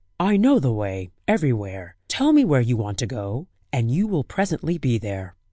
[0.19, 4.23] I know the way everywhere; tell me where you want to go, and you will
[4.23, 5.35] presently be there."